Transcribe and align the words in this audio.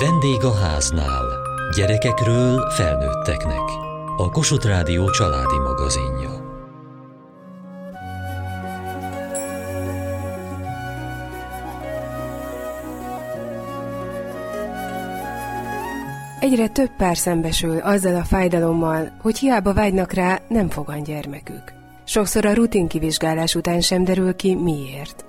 Vendég 0.00 0.44
a 0.44 0.54
háznál. 0.54 1.24
Gyerekekről 1.76 2.70
felnőtteknek. 2.70 3.62
A 4.16 4.30
Kossuth 4.30 4.66
Rádió 4.66 5.10
családi 5.10 5.58
magazinja. 5.58 6.30
Egyre 16.40 16.68
több 16.68 16.90
pár 16.96 17.16
szembesül 17.16 17.78
azzal 17.78 18.14
a 18.16 18.24
fájdalommal, 18.24 19.12
hogy 19.22 19.38
hiába 19.38 19.72
vágynak 19.72 20.12
rá, 20.12 20.40
nem 20.48 20.68
fogan 20.68 21.02
gyermekük. 21.02 21.72
Sokszor 22.04 22.44
a 22.46 22.54
rutin 22.54 22.88
kivizsgálás 22.88 23.54
után 23.54 23.80
sem 23.80 24.04
derül 24.04 24.36
ki, 24.36 24.54
miért. 24.54 25.27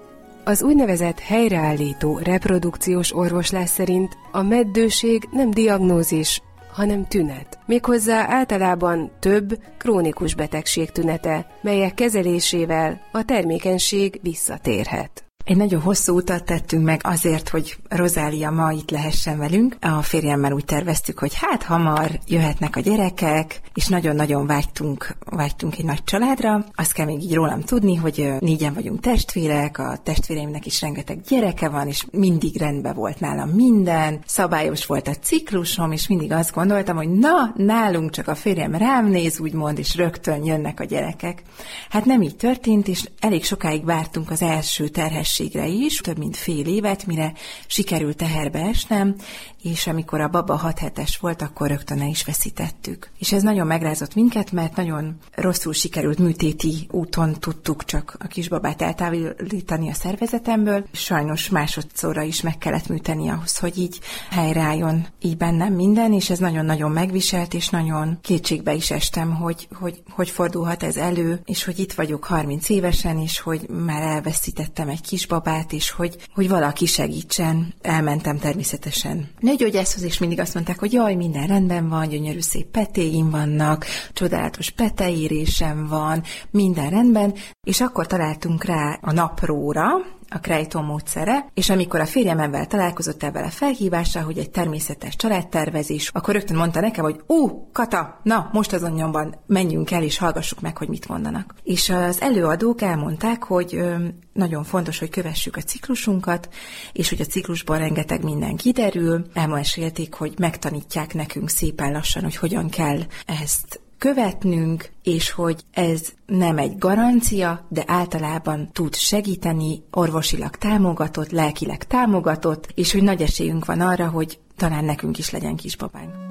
Az 0.50 0.64
úgynevezett 0.64 1.20
helyreállító 1.20 2.20
reprodukciós 2.24 3.16
orvoslás 3.16 3.70
szerint 3.70 4.18
a 4.32 4.42
meddőség 4.42 5.28
nem 5.32 5.52
diagnózis, 5.52 6.42
hanem 6.72 7.08
tünet. 7.08 7.60
Méghozzá 7.66 8.26
általában 8.28 9.12
több 9.20 9.60
krónikus 9.78 10.36
betegség 10.36 10.92
tünete, 10.92 11.48
melyek 11.62 11.94
kezelésével 11.94 13.02
a 13.12 13.26
termékenység 13.26 14.20
visszatérhet. 14.22 15.29
Egy 15.50 15.58
nagyon 15.58 15.82
hosszú 15.82 16.16
utat 16.16 16.44
tettünk 16.44 16.84
meg 16.84 17.02
azért, 17.04 17.50
hogy 17.50 17.78
Rozália 17.88 18.52
ma 18.52 18.72
itt 18.72 18.92
lehessen 18.92 19.38
velünk. 19.38 19.78
A 19.82 20.02
férjemmel 20.02 20.52
úgy 20.52 20.66
terveztük, 20.66 21.20
hogy 21.20 21.34
hát 21.34 21.64
hamar 21.64 22.20
jöhetnek 22.28 22.76
a 22.76 22.80
gyerekek, 22.80 23.62
és 23.74 23.88
nagyon-nagyon 23.88 24.48
vágytunk, 24.48 25.16
vágytunk 25.26 25.78
egy 25.78 25.86
nagy 25.86 26.04
családra. 26.04 26.66
Azt 26.76 26.94
kell 26.94 27.06
még 27.06 27.22
így 27.22 27.34
rólam 27.34 27.62
tudni, 27.62 27.96
hogy 27.96 28.34
négyen 28.40 28.74
vagyunk 28.74 29.00
testvérek, 29.00 29.78
a 29.78 29.98
testvéreimnek 30.04 30.66
is 30.66 30.82
rengeteg 30.82 31.22
gyereke 31.22 31.70
van, 31.70 31.88
és 31.88 32.06
mindig 32.12 32.58
rendben 32.58 32.94
volt 32.94 33.20
nálam 33.20 33.50
minden, 33.50 34.20
szabályos 34.26 34.86
volt 34.86 35.08
a 35.08 35.16
ciklusom, 35.16 35.92
és 35.92 36.08
mindig 36.08 36.32
azt 36.32 36.54
gondoltam, 36.54 36.96
hogy 36.96 37.10
na, 37.10 37.54
nálunk 37.56 38.12
csak 38.12 38.28
a 38.28 38.36
férjem 38.36 38.76
rám 38.76 39.08
néz, 39.08 39.40
úgymond, 39.40 39.80
és 39.80 39.96
rögtön 39.96 40.46
jönnek 40.46 40.80
a 40.80 40.84
gyerekek. 40.84 41.42
Hát 41.90 42.06
nem 42.06 42.22
így 42.22 42.36
történt, 42.36 42.88
és 42.88 43.10
elég 43.20 43.46
sokáig 43.46 43.86
vártunk 43.86 44.32
az 44.32 44.42
első 44.42 44.88
terhes 44.88 45.38
terhességre 45.40 45.68
is, 45.86 45.98
több 45.98 46.18
mint 46.18 46.38
fél 46.38 46.68
évet, 46.68 47.06
mire 47.06 47.34
sikerült 47.68 48.18
teherbe 48.18 48.60
esnem, 48.60 49.16
és 49.62 49.88
amikor 49.88 50.22
a 50.22 50.28
baba 50.28 50.56
6 50.56 50.80
hetes 50.80 51.18
volt, 51.18 51.42
akkor 51.42 51.68
rögtön 51.68 52.02
el 52.02 52.08
is 52.08 52.24
veszítettük. 52.24 53.10
És 53.20 53.32
ez 53.32 53.44
nagyon 53.44 53.68
megrázott 53.68 54.16
minket, 54.16 54.52
mert 54.52 54.76
nagyon 54.76 55.18
rosszul 55.36 55.74
sikerült 55.74 56.18
műtéti 56.20 56.88
úton 56.92 57.34
tudtuk 57.34 57.86
csak 57.86 58.16
a 58.20 58.28
kisbabát 58.28 58.82
eltávolítani 58.82 59.90
a 59.90 59.94
szervezetemből. 59.94 60.86
Sajnos 60.92 61.50
másodszorra 61.50 62.22
is 62.22 62.42
meg 62.42 62.58
kellett 62.58 62.88
műteni 62.88 63.30
ahhoz, 63.30 63.58
hogy 63.58 63.78
így 63.78 64.00
helyreálljon 64.30 65.08
így 65.22 65.38
bennem 65.38 65.74
minden, 65.74 66.14
és 66.14 66.30
ez 66.30 66.40
nagyon-nagyon 66.40 66.92
megviselt, 66.92 67.54
és 67.54 67.70
nagyon 67.70 68.18
kétségbe 68.22 68.74
is 68.74 68.92
estem, 68.92 69.36
hogy, 69.36 69.68
hogy, 69.74 70.02
hogy 70.10 70.30
fordulhat 70.30 70.84
ez 70.84 70.98
elő, 70.98 71.42
és 71.46 71.64
hogy 71.64 71.80
itt 71.80 71.94
vagyok 71.94 72.24
30 72.24 72.70
évesen, 72.70 73.18
és 73.20 73.40
hogy 73.40 73.70
már 73.70 74.02
elveszítettem 74.02 74.90
egy 74.90 75.02
kisbabát, 75.30 75.74
és 75.74 75.92
hogy, 75.92 76.18
hogy 76.34 76.50
valaki 76.50 76.86
segítsen. 76.86 77.74
Elmentem 77.82 78.38
természetesen 78.38 79.30
nőgyógyászhoz, 79.40 80.04
és 80.04 80.18
mindig 80.18 80.40
azt 80.40 80.54
mondták, 80.54 80.80
hogy 80.80 80.94
jaj, 80.94 81.16
minden 81.16 81.48
rendben 81.48 81.90
van, 81.90 82.08
gyönyörű 82.08 82.40
szép 82.40 82.66
petéim 82.66 83.30
vannak, 83.30 83.86
csodálatos 84.14 84.70
peteérésem 84.70 85.88
van, 85.88 86.24
minden 86.52 86.90
rendben, 86.90 87.34
és 87.64 87.82
akkor 87.82 88.08
találtunk 88.08 88.64
rá 88.64 88.98
a 89.02 89.12
napróra, 89.12 89.88
a 90.30 90.40
Krejtó 90.40 90.82
módszere, 90.82 91.50
és 91.54 91.70
amikor 91.70 92.00
a 92.00 92.06
férjem 92.06 92.40
ebben 92.40 92.68
találkozott 92.68 93.24
ebben 93.24 93.44
a 93.44 93.50
felhívással, 93.50 94.24
hogy 94.24 94.38
egy 94.38 94.50
természetes 94.50 95.16
családtervezés, 95.16 96.10
akkor 96.14 96.34
rögtön 96.34 96.58
mondta 96.58 96.80
nekem, 96.80 97.04
hogy 97.04 97.22
ú, 97.28 97.70
Kata, 97.72 98.20
na, 98.24 98.50
most 98.54 98.74
azon 98.74 98.92
nyomban 98.92 99.36
menjünk 99.46 99.92
el, 99.92 100.04
és 100.04 100.18
hallgassuk 100.18 100.62
meg, 100.62 100.78
hogy 100.78 100.88
mit 100.88 101.08
mondanak. 101.08 101.56
És 101.64 101.90
az 101.90 102.22
előadók 102.22 102.82
elmondták, 102.82 103.44
hogy 103.44 103.76
ö, 103.76 103.96
nagyon 104.34 104.64
fontos, 104.64 105.00
hogy 105.00 105.10
kövessük 105.10 105.56
a 105.56 105.62
ciklusunkat, 105.62 106.50
és 106.94 107.10
hogy 107.10 107.22
a 107.22 107.26
ciklusban 107.26 107.78
rengeteg 107.78 108.24
minden 108.24 108.56
kiderül. 108.56 109.26
Elmesélték, 109.34 110.14
hogy 110.14 110.34
megtanítják 110.38 111.14
nekünk 111.14 111.50
szépen 111.50 111.92
lassan, 111.92 112.24
hogy 112.24 112.36
hogyan 112.36 112.70
kell 112.70 113.00
ezt 113.26 113.82
követnünk, 114.00 114.90
és 115.04 115.32
hogy 115.32 115.64
ez 115.72 116.02
nem 116.26 116.58
egy 116.58 116.78
garancia, 116.78 117.66
de 117.70 117.84
általában 117.88 118.70
tud 118.74 118.96
segíteni, 118.96 119.84
orvosilag 119.92 120.56
támogatott, 120.56 121.32
lelkileg 121.32 121.84
támogatott, 121.84 122.68
és 122.76 122.92
hogy 122.92 123.04
nagy 123.04 123.22
esélyünk 123.22 123.66
van 123.66 123.82
arra, 123.82 124.08
hogy 124.10 124.40
talán 124.58 124.86
nekünk 124.86 125.18
is 125.18 125.30
legyen 125.30 125.56
kisbabánk. 125.56 126.29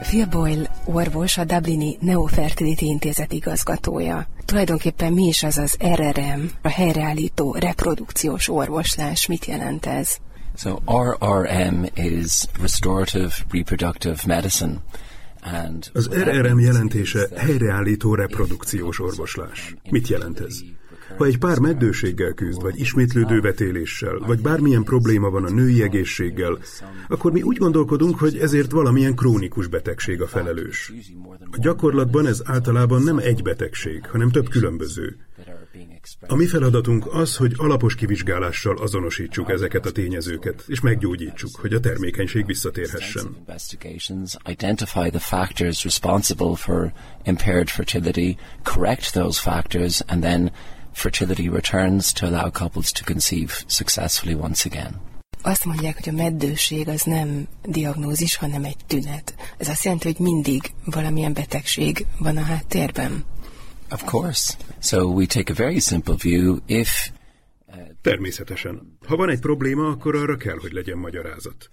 Phil 0.00 0.26
Boyle 0.26 0.70
orvos, 0.84 1.38
a 1.38 1.44
Dublini 1.44 1.96
Neofertility 2.00 2.84
Intézet 2.84 3.32
igazgatója. 3.32 4.28
Tulajdonképpen 4.44 5.12
mi 5.12 5.26
is 5.26 5.42
az 5.42 5.58
az 5.58 5.76
RRM, 5.94 6.40
a 6.62 6.68
helyreállító 6.68 7.54
reprodukciós 7.54 8.48
orvoslás? 8.48 9.26
Mit 9.26 9.44
jelent 9.44 9.86
ez? 9.86 10.16
So 10.56 10.78
RRM 11.08 11.84
is 11.94 12.44
Restorative 12.60 13.34
Reproductive 13.50 14.16
Medicine. 14.26 14.82
Az 15.92 16.08
RRM 16.08 16.58
jelentése 16.58 17.28
helyreállító 17.36 18.14
reprodukciós 18.14 19.00
orvoslás. 19.00 19.74
Mit 19.90 20.08
jelent 20.08 20.40
ez? 20.40 20.56
Ha 21.16 21.24
egy 21.24 21.38
pár 21.38 21.58
meddőséggel 21.58 22.32
küzd, 22.32 22.62
vagy 22.62 22.80
ismétlődő 22.80 23.40
vetéléssel, 23.40 24.18
vagy 24.18 24.40
bármilyen 24.40 24.82
probléma 24.82 25.30
van 25.30 25.44
a 25.44 25.50
női 25.50 25.82
egészséggel, 25.82 26.58
akkor 27.08 27.32
mi 27.32 27.42
úgy 27.42 27.56
gondolkodunk, 27.56 28.18
hogy 28.18 28.36
ezért 28.36 28.70
valamilyen 28.70 29.14
krónikus 29.14 29.66
betegség 29.66 30.22
a 30.22 30.26
felelős. 30.26 30.92
A 31.50 31.58
gyakorlatban 31.60 32.26
ez 32.26 32.42
általában 32.44 33.02
nem 33.02 33.18
egy 33.18 33.42
betegség, 33.42 34.06
hanem 34.06 34.30
több 34.30 34.48
különböző. 34.48 35.16
A 36.26 36.34
mi 36.34 36.46
feladatunk 36.46 37.14
az, 37.14 37.36
hogy 37.36 37.52
alapos 37.56 37.94
kivizsgálással 37.94 38.76
azonosítsuk 38.78 39.50
ezeket 39.50 39.86
a 39.86 39.92
tényezőket, 39.92 40.64
és 40.66 40.80
meggyógyítsuk, 40.80 41.50
hogy 41.60 41.72
a 41.72 41.80
termékenység 41.80 42.46
visszatérhessen. 42.46 43.36
Identify 44.46 45.10
the 45.10 45.18
factors 45.18 45.84
responsible 45.84 46.56
for 46.56 46.92
impaired 47.24 47.68
fertility, 47.68 48.36
correct 48.62 49.12
those 49.12 49.40
factors, 49.40 50.00
and 50.06 50.22
then 50.22 50.52
fertility 50.98 51.48
returns 51.48 52.12
to 52.12 52.26
allow 52.26 52.50
couples 52.50 52.92
to 52.92 53.04
conceive 53.04 53.52
successfully 53.66 54.34
once 54.34 54.68
again. 54.70 55.00
Azt 55.42 55.64
mondják, 55.64 55.94
hogy 55.94 56.08
a 56.08 56.16
meddőség 56.22 56.88
az 56.88 57.02
nem 57.02 57.48
diagnózis, 57.64 58.36
hanem 58.36 58.64
egy 58.64 58.76
tünet. 58.86 59.34
Ez 59.58 59.68
azt 59.68 59.84
jelenti, 59.84 60.06
hogy 60.06 60.18
mindig 60.18 60.62
valamilyen 60.84 61.32
betegség 61.32 62.06
van 62.18 62.36
a 62.36 62.42
háttérben. 62.42 63.24
Of 63.90 64.04
course. 64.04 64.54
So 64.80 65.04
we 65.04 65.26
take 65.26 65.52
a 65.52 65.56
very 65.56 65.80
simple 65.80 66.14
view. 66.22 66.56
If 66.66 67.10
uh, 67.66 67.74
Természetesen. 68.02 68.98
Ha 69.06 69.16
van 69.16 69.30
egy 69.30 69.40
probléma, 69.40 69.88
akkor 69.88 70.16
arra 70.16 70.36
kell, 70.36 70.56
hogy 70.60 70.72
legyen 70.72 70.98
magyarázat. 70.98 71.70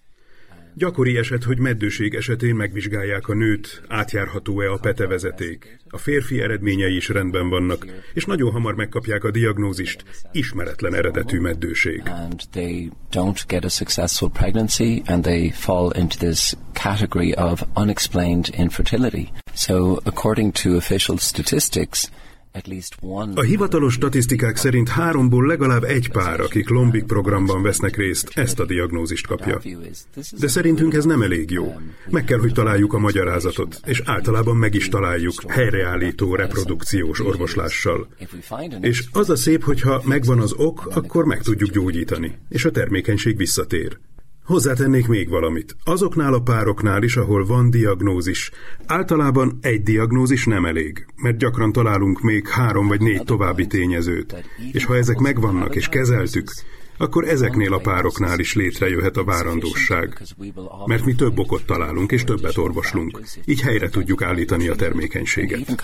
Gyakori 0.77 1.17
eset, 1.17 1.43
hogy 1.43 1.59
meddőség 1.59 2.13
esetén 2.13 2.55
megvizsgálják 2.55 3.27
a 3.27 3.33
nőt, 3.33 3.81
átjárható-e 3.87 4.71
a 4.71 4.77
petevezeték. 4.77 5.79
A 5.89 5.97
férfi 5.97 6.41
eredményei 6.41 6.95
is 6.95 7.09
rendben 7.09 7.49
vannak, 7.49 7.85
és 8.13 8.25
nagyon 8.25 8.51
hamar 8.51 8.75
megkapják 8.75 9.23
a 9.23 9.31
diagnózist, 9.31 10.03
ismeretlen 10.31 10.95
eredetű 10.95 11.39
meddőség. 11.39 12.01
And 12.05 12.41
they 12.51 12.89
don't 13.11 13.43
get 13.47 13.63
a 13.63 13.69
successful 13.69 14.29
pregnancy, 14.29 15.01
and 15.05 15.23
they 15.23 15.49
fall 15.49 15.91
into 15.97 16.17
this 16.17 16.53
category 16.73 17.33
of 17.33 17.61
unexplained 17.75 18.49
infertility. 18.57 19.27
So, 19.53 19.99
according 20.03 20.53
to 20.53 20.75
official 20.75 21.17
statistics, 21.17 22.09
a 23.33 23.41
hivatalos 23.41 23.93
statisztikák 23.93 24.55
szerint 24.55 24.89
háromból 24.89 25.45
legalább 25.45 25.83
egy 25.83 26.09
pár, 26.11 26.39
akik 26.39 26.69
Lombik 26.69 27.03
programban 27.03 27.61
vesznek 27.61 27.95
részt, 27.95 28.31
ezt 28.33 28.59
a 28.59 28.65
diagnózist 28.65 29.27
kapja. 29.27 29.61
De 30.39 30.47
szerintünk 30.47 30.93
ez 30.93 31.05
nem 31.05 31.21
elég 31.21 31.51
jó. 31.51 31.79
Meg 32.09 32.23
kell, 32.23 32.39
hogy 32.39 32.53
találjuk 32.53 32.93
a 32.93 32.99
magyarázatot, 32.99 33.79
és 33.85 34.01
általában 34.05 34.55
meg 34.57 34.73
is 34.73 34.89
találjuk 34.89 35.33
helyreállító 35.47 36.35
reprodukciós 36.35 37.19
orvoslással. 37.19 38.07
És 38.81 39.03
az 39.11 39.29
a 39.29 39.35
szép, 39.35 39.63
hogyha 39.63 40.01
megvan 40.05 40.39
az 40.39 40.53
ok, 40.57 40.85
akkor 40.85 41.25
meg 41.25 41.41
tudjuk 41.41 41.69
gyógyítani, 41.69 42.37
és 42.49 42.65
a 42.65 42.71
termékenység 42.71 43.37
visszatér. 43.37 43.97
Hozzátennék 44.45 45.07
még 45.07 45.29
valamit. 45.29 45.75
Azoknál 45.83 46.33
a 46.33 46.39
pároknál 46.39 47.03
is, 47.03 47.15
ahol 47.15 47.45
van 47.45 47.69
diagnózis, 47.69 48.51
általában 48.85 49.57
egy 49.61 49.83
diagnózis 49.83 50.45
nem 50.45 50.65
elég, 50.65 51.05
mert 51.15 51.37
gyakran 51.37 51.71
találunk 51.71 52.21
még 52.21 52.47
három 52.47 52.87
vagy 52.87 53.01
négy 53.01 53.23
további 53.23 53.67
tényezőt. 53.67 54.45
És 54.71 54.85
ha 54.85 54.95
ezek 54.95 55.17
megvannak 55.17 55.75
és 55.75 55.87
kezeltük, 55.87 56.51
akkor 56.97 57.27
ezeknél 57.27 57.73
a 57.73 57.79
pároknál 57.79 58.39
is 58.39 58.53
létrejöhet 58.53 59.17
a 59.17 59.23
várandóság. 59.23 60.21
Mert 60.85 61.05
mi 61.05 61.15
több 61.15 61.39
okot 61.39 61.65
találunk, 61.65 62.11
és 62.11 62.23
többet 62.23 62.57
orvoslunk. 62.57 63.21
Így 63.45 63.61
helyre 63.61 63.89
tudjuk 63.89 64.21
állítani 64.21 64.67
a 64.67 64.75
termékenységet. 64.75 65.59
Even 65.61 65.75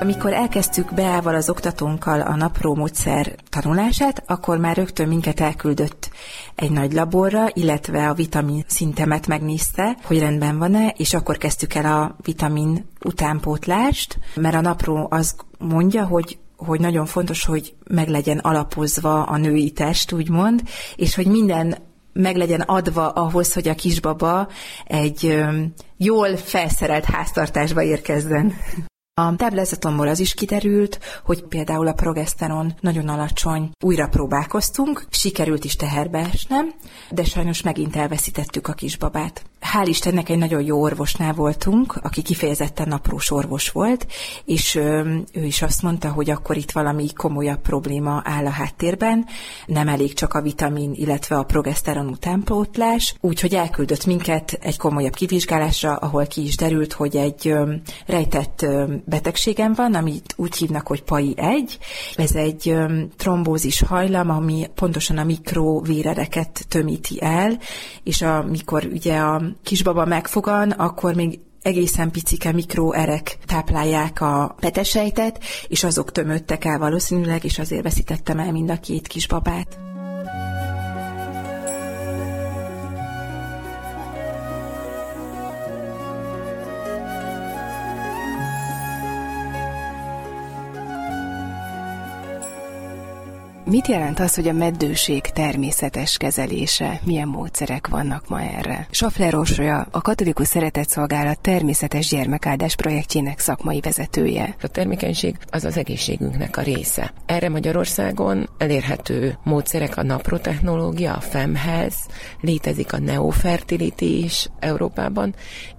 Amikor 0.00 0.32
elkezdtük 0.32 0.94
Beával 0.94 1.34
az 1.34 1.50
oktatónkkal 1.50 2.20
a 2.20 2.36
napró 2.36 2.74
módszer 2.74 3.34
tanulását, 3.48 4.22
akkor 4.26 4.58
már 4.58 4.76
rögtön 4.76 5.08
minket 5.08 5.40
elküldött 5.40 6.10
egy 6.54 6.70
nagy 6.70 6.92
laborra, 6.92 7.46
illetve 7.52 8.08
a 8.08 8.14
vitamin 8.14 8.64
szintemet 8.66 9.26
megnézte, 9.26 9.96
hogy 10.02 10.18
rendben 10.18 10.58
van-e, 10.58 10.94
és 10.96 11.14
akkor 11.14 11.36
kezdtük 11.36 11.74
el 11.74 11.84
a 11.84 12.16
vitamin 12.22 12.88
utánpótlást, 13.04 14.18
mert 14.34 14.54
a 14.54 14.60
napró 14.60 15.06
azt 15.10 15.44
mondja, 15.58 16.04
hogy 16.04 16.38
hogy 16.56 16.80
nagyon 16.80 17.06
fontos, 17.06 17.44
hogy 17.44 17.74
meg 17.86 18.08
legyen 18.08 18.38
alapozva 18.38 19.22
a 19.22 19.36
női 19.36 19.70
test, 19.70 20.12
úgymond, 20.12 20.62
és 20.96 21.14
hogy 21.14 21.26
minden 21.26 21.76
meg 22.12 22.36
legyen 22.36 22.60
adva 22.60 23.08
ahhoz, 23.08 23.52
hogy 23.52 23.68
a 23.68 23.74
kisbaba 23.74 24.48
egy 24.84 25.44
jól 25.96 26.36
felszerelt 26.36 27.04
háztartásba 27.04 27.82
érkezzen. 27.82 28.54
A 29.18 29.36
táblázatomból 29.36 30.08
az 30.08 30.18
is 30.18 30.34
kiderült, 30.34 30.98
hogy 31.24 31.42
például 31.42 31.86
a 31.86 31.92
progeszteron 31.92 32.74
nagyon 32.80 33.08
alacsony. 33.08 33.70
Újra 33.80 34.08
próbálkoztunk, 34.08 35.04
sikerült 35.10 35.64
is 35.64 35.76
teherbe 35.76 36.18
esnem, 36.32 36.74
de 37.10 37.24
sajnos 37.24 37.62
megint 37.62 37.96
elveszítettük 37.96 38.68
a 38.68 38.72
kisbabát. 38.72 39.42
Hál' 39.60 39.86
Istennek 39.86 40.28
egy 40.28 40.38
nagyon 40.38 40.62
jó 40.62 40.80
orvosnál 40.80 41.32
voltunk, 41.32 41.98
aki 42.02 42.22
kifejezetten 42.22 42.88
naprós 42.88 43.30
orvos 43.30 43.70
volt, 43.70 44.06
és 44.44 44.74
ő 44.74 45.44
is 45.44 45.62
azt 45.62 45.82
mondta, 45.82 46.08
hogy 46.08 46.30
akkor 46.30 46.56
itt 46.56 46.70
valami 46.70 47.12
komolyabb 47.12 47.60
probléma 47.60 48.22
áll 48.24 48.46
a 48.46 48.50
háttérben, 48.50 49.26
nem 49.66 49.88
elég 49.88 50.14
csak 50.14 50.34
a 50.34 50.42
vitamin, 50.42 50.92
illetve 50.94 51.36
a 51.36 51.42
progeszteron 51.42 52.06
utánpótlás, 52.06 53.14
úgyhogy 53.20 53.54
elküldött 53.54 54.06
minket 54.06 54.58
egy 54.60 54.76
komolyabb 54.76 55.14
kivizsgálásra, 55.14 55.96
ahol 55.96 56.26
ki 56.26 56.42
is 56.42 56.56
derült, 56.56 56.92
hogy 56.92 57.16
egy 57.16 57.54
rejtett 58.06 58.66
betegségem 59.08 59.72
van, 59.74 59.94
amit 59.94 60.34
úgy 60.36 60.56
hívnak, 60.56 60.86
hogy 60.86 61.02
PAI 61.02 61.34
1. 61.36 61.78
Ez 62.16 62.34
egy 62.34 62.74
trombózis 63.16 63.80
hajlam, 63.80 64.30
ami 64.30 64.66
pontosan 64.74 65.18
a 65.18 65.24
mikrovérereket 65.24 66.66
tömíti 66.68 67.22
el, 67.22 67.58
és 68.02 68.22
amikor 68.22 68.88
ugye 68.92 69.16
a 69.16 69.42
kisbaba 69.62 70.04
megfogan, 70.04 70.70
akkor 70.70 71.14
még 71.14 71.38
egészen 71.62 72.10
picike 72.10 72.52
mikroerek 72.52 73.38
táplálják 73.46 74.20
a 74.20 74.56
petesejtet, 74.60 75.40
és 75.68 75.84
azok 75.84 76.12
tömöttek 76.12 76.64
el 76.64 76.78
valószínűleg, 76.78 77.44
és 77.44 77.58
azért 77.58 77.82
veszítettem 77.82 78.38
el 78.38 78.52
mind 78.52 78.70
a 78.70 78.80
két 78.80 79.06
kisbabát. 79.06 79.87
Mit 93.70 93.86
jelent 93.86 94.20
az, 94.20 94.34
hogy 94.34 94.48
a 94.48 94.52
meddőség 94.52 95.22
természetes 95.22 96.16
kezelése? 96.16 97.00
Milyen 97.04 97.28
módszerek 97.28 97.86
vannak 97.86 98.28
ma 98.28 98.40
erre? 98.40 98.86
Safler 98.90 99.34
Orsolya, 99.34 99.86
a 99.90 100.00
Katolikus 100.00 100.48
Szeretetszolgálat 100.48 101.40
természetes 101.40 102.08
gyermekáldás 102.08 102.76
projektjének 102.76 103.38
szakmai 103.38 103.80
vezetője. 103.80 104.56
A 104.62 104.66
termékenység 104.68 105.36
az 105.50 105.64
az 105.64 105.76
egészségünknek 105.76 106.56
a 106.56 106.62
része. 106.62 107.12
Erre 107.26 107.48
Magyarországon 107.48 108.48
elérhető 108.58 109.38
módszerek 109.44 109.96
a 109.96 110.02
naprotechnológia, 110.02 111.12
a 111.14 111.20
FEMHEZ, 111.20 111.94
létezik 112.40 112.92
a 112.92 112.98
neofertility 112.98 114.24
is 114.24 114.48
Európában, 114.58 115.34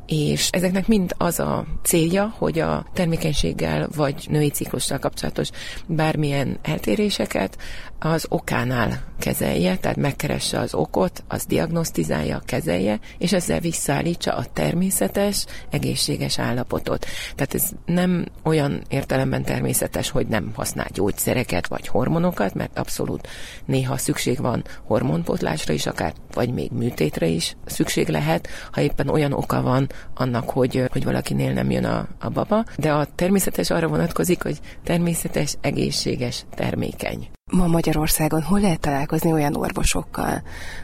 és 0.09 0.49
ezeknek 0.51 0.87
mind 0.87 1.13
az 1.17 1.39
a 1.39 1.65
célja, 1.83 2.33
hogy 2.37 2.59
a 2.59 2.85
termékenységgel 2.93 3.89
vagy 3.95 4.25
női 4.29 4.49
ciklussal 4.49 4.99
kapcsolatos 4.99 5.49
bármilyen 5.85 6.59
eltéréseket 6.61 7.57
az 7.99 8.25
okánál 8.29 9.03
kezelje, 9.19 9.77
tehát 9.77 9.97
megkeresse 9.97 10.59
az 10.59 10.73
okot, 10.73 11.23
az 11.27 11.45
diagnosztizálja, 11.45 12.41
kezelje, 12.45 12.99
és 13.17 13.33
ezzel 13.33 13.59
visszaállítsa 13.59 14.31
a 14.31 14.45
természetes, 14.53 15.45
egészséges 15.69 16.39
állapotot. 16.39 17.05
Tehát 17.35 17.53
ez 17.53 17.69
nem 17.85 18.25
olyan 18.43 18.81
értelemben 18.89 19.43
természetes, 19.43 20.09
hogy 20.09 20.27
nem 20.27 20.51
használ 20.55 20.87
gyógyszereket 20.93 21.67
vagy 21.67 21.87
hormonokat, 21.87 22.53
mert 22.53 22.79
abszolút 22.79 23.27
néha 23.65 23.97
szükség 23.97 24.41
van 24.41 24.63
hormonpotlásra 24.83 25.73
is, 25.73 25.85
akár 25.85 26.13
vagy 26.33 26.53
még 26.53 26.71
műtétre 26.71 27.27
is 27.27 27.55
szükség 27.65 28.07
lehet, 28.07 28.47
ha 28.71 28.81
éppen 28.81 29.09
olyan 29.09 29.33
oka 29.33 29.61
van 29.61 29.89
annak, 30.13 30.49
hogy, 30.49 30.83
hogy 30.91 31.03
valakinél 31.03 31.53
nem 31.53 31.71
jön 31.71 31.85
a, 31.85 32.07
a 32.19 32.29
baba, 32.29 32.65
de 32.77 32.93
a 32.93 33.07
természetes 33.15 33.69
arra 33.69 33.87
vonatkozik, 33.87 34.43
hogy 34.43 34.59
természetes, 34.83 35.55
egészséges, 35.61 36.45
termékeny. 36.55 37.29
Ma 37.51 37.67
Magyarországon 37.67 38.41
hol 38.41 38.59
lehet 38.59 38.79
találkozni 38.79 39.31
olyan 39.31 39.55
orvosokkal, 39.55 40.41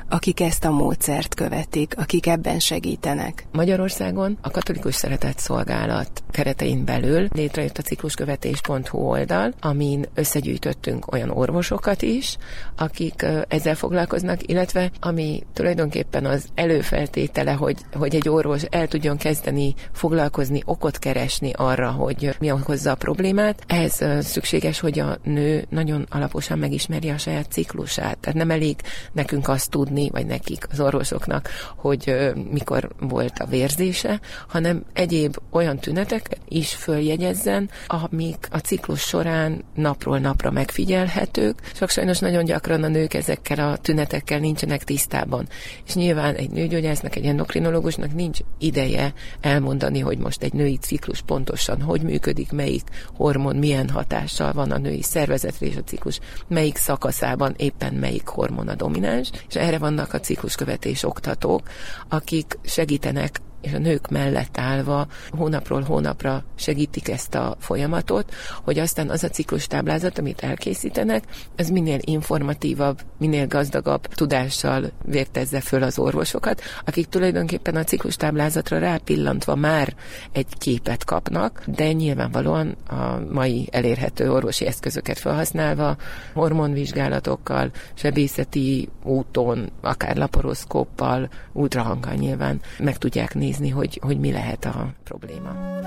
akik 0.09 0.39
ezt 0.39 0.65
a 0.65 0.71
módszert 0.71 1.35
követik, 1.35 1.93
akik 1.97 2.27
ebben 2.27 2.59
segítenek? 2.59 3.45
Magyarországon 3.51 4.37
a 4.41 4.51
Katolikus 4.51 4.95
Szeretett 4.95 5.37
Szolgálat 5.37 6.23
keretein 6.31 6.85
belül 6.85 7.27
létrejött 7.33 7.77
a 7.77 7.81
cikluskövetés.hu 7.81 8.97
oldal, 8.97 9.53
amin 9.59 10.05
összegyűjtöttünk 10.13 11.11
olyan 11.11 11.29
orvosokat 11.29 12.01
is, 12.01 12.37
akik 12.75 13.25
ezzel 13.47 13.75
foglalkoznak, 13.75 14.49
illetve 14.49 14.91
ami 14.99 15.43
tulajdonképpen 15.53 16.25
az 16.25 16.47
előfeltétele, 16.55 17.51
hogy, 17.51 17.77
hogy 17.93 18.15
egy 18.15 18.29
orvos 18.29 18.63
el 18.63 18.87
tudjon 18.87 19.17
kezdeni 19.17 19.73
foglalkozni, 19.91 20.61
okot 20.65 20.97
keresni 20.99 21.51
arra, 21.55 21.91
hogy 21.91 22.35
mi 22.39 22.51
okozza 22.51 22.91
a 22.91 22.95
problémát. 22.95 23.63
Ez 23.67 24.25
szükséges, 24.25 24.79
hogy 24.79 24.99
a 24.99 25.17
nő 25.23 25.65
nagyon 25.69 26.05
alaposan 26.09 26.54
pontosan 26.55 26.59
megismeri 26.59 27.09
a 27.09 27.17
saját 27.17 27.51
ciklusát. 27.51 28.17
Tehát 28.17 28.37
nem 28.37 28.51
elég 28.51 28.75
nekünk 29.11 29.47
azt 29.47 29.69
tudni, 29.69 30.09
vagy 30.09 30.25
nekik, 30.25 30.67
az 30.71 30.79
orvosoknak, 30.79 31.49
hogy 31.75 32.33
mikor 32.51 32.89
volt 32.99 33.39
a 33.39 33.45
vérzése, 33.45 34.19
hanem 34.47 34.83
egyéb 34.93 35.37
olyan 35.51 35.77
tünetek 35.77 36.37
is 36.47 36.73
följegyezzen, 36.73 37.69
amik 37.87 38.47
a 38.51 38.57
ciklus 38.57 39.01
során 39.01 39.63
napról 39.75 40.19
napra 40.19 40.51
megfigyelhetők, 40.51 41.71
csak 41.73 41.89
sajnos 41.89 42.19
nagyon 42.19 42.45
gyakran 42.45 42.83
a 42.83 42.87
nők 42.87 43.13
ezekkel 43.13 43.69
a 43.69 43.77
tünetekkel 43.77 44.39
nincsenek 44.39 44.83
tisztában. 44.83 45.47
És 45.85 45.93
nyilván 45.93 46.35
egy 46.35 46.49
nőgyógyásznak, 46.49 47.15
egy 47.15 47.25
endokrinológusnak 47.25 48.13
nincs 48.13 48.39
ideje 48.59 49.13
elmondani, 49.41 49.99
hogy 49.99 50.17
most 50.17 50.43
egy 50.43 50.53
női 50.53 50.77
ciklus 50.77 51.21
pontosan 51.21 51.81
hogy 51.81 52.01
működik, 52.01 52.51
melyik 52.51 52.83
hormon 53.15 53.55
milyen 53.55 53.89
hatással 53.89 54.53
van 54.53 54.71
a 54.71 54.77
női 54.77 55.01
szervezetre 55.01 55.65
és 55.65 55.75
a 55.75 55.83
ciklus 55.83 56.19
melyik 56.47 56.77
szakaszában 56.77 57.53
éppen 57.57 57.93
melyik 57.93 58.27
hormon 58.27 58.67
a 58.67 58.75
domináns, 58.75 59.29
és 59.47 59.55
erre 59.55 59.77
vannak 59.77 60.13
a 60.13 60.19
cikluskövetés 60.19 61.03
oktatók, 61.03 61.61
akik 62.09 62.57
segítenek 62.63 63.41
és 63.65 63.73
a 63.73 63.77
nők 63.77 64.09
mellett 64.09 64.57
állva 64.57 65.07
hónapról 65.31 65.81
hónapra 65.81 66.43
segítik 66.55 67.09
ezt 67.09 67.35
a 67.35 67.55
folyamatot, 67.59 68.33
hogy 68.63 68.79
aztán 68.79 69.09
az 69.09 69.23
a 69.23 69.29
ciklus 69.29 69.67
táblázat, 69.67 70.17
amit 70.17 70.41
elkészítenek, 70.41 71.23
az 71.57 71.69
minél 71.69 71.99
informatívabb, 72.01 73.01
minél 73.17 73.47
gazdagabb 73.47 74.07
tudással 74.07 74.91
vértezze 75.05 75.61
föl 75.61 75.83
az 75.83 75.99
orvosokat, 75.99 76.61
akik 76.85 77.07
tulajdonképpen 77.07 77.75
a 77.75 77.83
ciklus 77.83 78.15
táblázatra 78.15 78.79
rápillantva 78.79 79.55
már 79.55 79.95
egy 80.31 80.57
képet 80.57 81.03
kapnak, 81.03 81.63
de 81.65 81.91
nyilvánvalóan 81.91 82.75
a 82.87 83.19
mai 83.31 83.67
elérhető 83.71 84.31
orvosi 84.31 84.65
eszközöket 84.65 85.19
felhasználva, 85.19 85.97
hormonvizsgálatokkal, 86.33 87.71
sebészeti 87.93 88.89
úton, 89.03 89.71
akár 89.81 90.15
laparoszkóppal, 90.15 91.29
ultrahanggal 91.53 92.13
nyilván 92.13 92.61
meg 92.79 92.97
tudják 92.97 93.33
nézni 93.33 93.54
nézni, 93.59 93.69
hogy, 93.69 93.99
hogy 94.01 94.19
mi 94.19 94.31
lehet 94.31 94.65
a 94.65 94.93
probléma. 95.03 95.83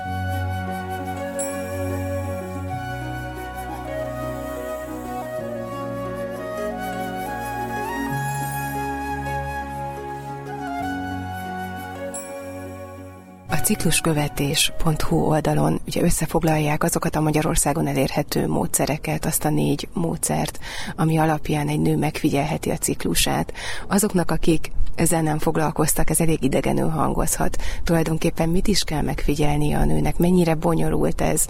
cikluskövetés.hu 13.69 15.15
oldalon 15.15 15.79
ugye 15.87 16.01
összefoglalják 16.01 16.83
azokat 16.83 17.15
a 17.15 17.21
Magyarországon 17.21 17.87
elérhető 17.87 18.47
módszereket, 18.47 19.25
azt 19.25 19.45
a 19.45 19.49
négy 19.49 19.87
módszert, 19.93 20.59
ami 20.95 21.17
alapján 21.17 21.67
egy 21.67 21.79
nő 21.79 21.97
megfigyelheti 21.97 22.69
a 22.69 22.77
ciklusát. 22.77 23.53
Azoknak, 23.87 24.31
akik 24.31 24.71
ezzel 24.99 25.21
nem 25.21 25.39
foglalkoztak, 25.39 26.09
ez 26.09 26.19
elég 26.19 26.43
idegenül 26.43 26.87
hangozhat. 26.87 27.57
Tulajdonképpen 27.83 28.49
mit 28.49 28.67
is 28.67 28.83
kell 28.83 29.01
megfigyelni 29.01 29.73
a 29.73 29.85
nőnek, 29.85 30.17
mennyire 30.17 30.55
bonyolult 30.55 31.21
ez, 31.21 31.45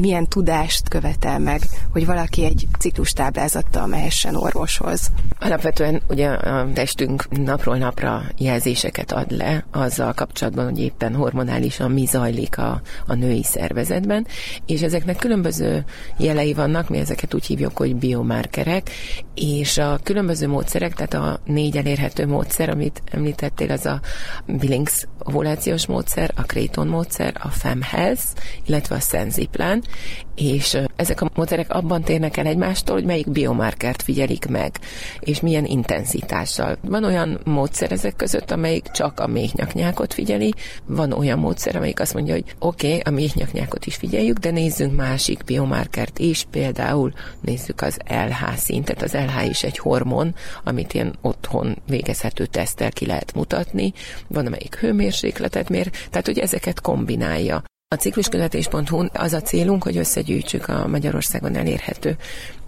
milyen 0.00 0.28
tudást 0.28 0.88
követel 0.88 1.38
meg, 1.38 1.60
hogy 1.92 2.06
valaki 2.06 2.44
egy 2.44 2.66
ciklustáblázattal 2.78 3.86
mehessen 3.86 4.34
orvoshoz. 4.36 5.10
Alapvetően 5.38 6.02
ugye 6.08 6.28
a 6.28 6.72
testünk 6.72 7.44
napról 7.44 7.76
napra 7.76 8.22
jelzéseket 8.38 9.12
ad 9.12 9.30
le 9.30 9.64
azzal 9.70 10.12
kapcsolatban, 10.12 10.64
hogy 10.64 10.80
éppen 10.80 11.14
hormonálisan 11.14 11.90
mi 11.90 12.04
zajlik 12.04 12.58
a, 12.58 12.80
a 13.06 13.14
női 13.14 13.42
szervezetben, 13.42 14.26
és 14.66 14.82
ezeknek 14.82 15.16
különböző 15.16 15.84
jelei 16.16 16.54
vannak, 16.54 16.88
mi 16.88 16.98
ezeket 16.98 17.34
úgy 17.34 17.46
hívjuk, 17.46 17.76
hogy 17.76 17.96
biomarkerek, 17.96 18.90
és 19.34 19.78
a 19.78 19.98
különböző 20.02 20.48
módszerek, 20.48 20.94
tehát 20.94 21.14
a 21.14 21.40
négy 21.44 21.76
elérhető 21.76 22.26
módszer, 22.26 22.68
amit 22.90 23.02
említettél, 23.10 23.70
az 23.70 23.86
a 23.86 24.00
Billings 24.46 25.06
ovulációs 25.18 25.86
módszer, 25.86 26.32
a 26.36 26.42
Creighton 26.42 26.86
módszer, 26.86 27.34
a 27.38 27.48
FemHealth, 27.48 28.22
illetve 28.64 28.94
a 28.94 29.00
Senziplan, 29.00 29.82
és 30.40 30.78
ezek 30.96 31.20
a 31.20 31.30
módszerek 31.34 31.74
abban 31.74 32.02
térnek 32.02 32.36
el 32.36 32.46
egymástól, 32.46 32.94
hogy 32.94 33.04
melyik 33.04 33.30
biomarkert 33.30 34.02
figyelik 34.02 34.46
meg, 34.46 34.78
és 35.20 35.40
milyen 35.40 35.64
intenzitással. 35.64 36.76
Van 36.80 37.04
olyan 37.04 37.40
módszer 37.44 37.92
ezek 37.92 38.16
között, 38.16 38.50
amelyik 38.50 38.90
csak 38.90 39.20
a 39.20 39.26
méhnyaknyákot 39.26 40.14
figyeli, 40.14 40.54
van 40.86 41.12
olyan 41.12 41.38
módszer, 41.38 41.76
amelyik 41.76 42.00
azt 42.00 42.14
mondja, 42.14 42.34
hogy 42.34 42.44
oké, 42.58 42.86
okay, 42.86 43.00
a 43.00 43.10
méhnyaknyákot 43.10 43.86
is 43.86 43.94
figyeljük, 43.94 44.38
de 44.38 44.50
nézzünk 44.50 44.96
másik 44.96 45.44
biomarkert 45.44 46.18
is, 46.18 46.46
például 46.50 47.12
nézzük 47.40 47.80
az 47.80 47.98
LH 48.08 48.54
szintet. 48.56 49.02
Az 49.02 49.12
LH 49.12 49.48
is 49.48 49.62
egy 49.62 49.78
hormon, 49.78 50.34
amit 50.64 50.94
ilyen 50.94 51.18
otthon 51.20 51.76
végezhető 51.86 52.46
tesztel 52.46 52.90
ki 52.90 53.06
lehet 53.06 53.34
mutatni. 53.34 53.92
Van, 54.28 54.46
amelyik 54.46 54.76
hőmérsékletet 54.76 55.68
mér, 55.68 55.90
tehát 56.10 56.26
hogy 56.26 56.38
ezeket 56.38 56.80
kombinálja. 56.80 57.62
A 57.94 57.98
cikluskövetés.hu 57.98 59.06
az 59.12 59.32
a 59.32 59.40
célunk, 59.40 59.82
hogy 59.82 59.96
összegyűjtsük 59.96 60.68
a 60.68 60.86
Magyarországon 60.86 61.56
elérhető 61.56 62.16